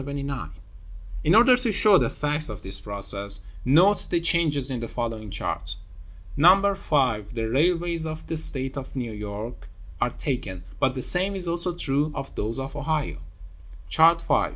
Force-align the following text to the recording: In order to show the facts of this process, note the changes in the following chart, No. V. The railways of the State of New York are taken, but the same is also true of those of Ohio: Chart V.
In 1.23 1.35
order 1.35 1.55
to 1.55 1.71
show 1.71 1.99
the 1.99 2.09
facts 2.09 2.49
of 2.49 2.63
this 2.63 2.79
process, 2.79 3.41
note 3.63 4.07
the 4.09 4.19
changes 4.19 4.71
in 4.71 4.79
the 4.79 4.87
following 4.87 5.29
chart, 5.29 5.75
No. 6.35 6.55
V. 6.55 7.21
The 7.31 7.47
railways 7.47 8.07
of 8.07 8.25
the 8.25 8.35
State 8.35 8.77
of 8.77 8.95
New 8.95 9.11
York 9.11 9.69
are 10.01 10.09
taken, 10.09 10.63
but 10.79 10.95
the 10.95 11.03
same 11.03 11.35
is 11.35 11.47
also 11.47 11.75
true 11.75 12.11
of 12.15 12.33
those 12.33 12.57
of 12.59 12.75
Ohio: 12.75 13.17
Chart 13.89 14.19
V. 14.23 14.45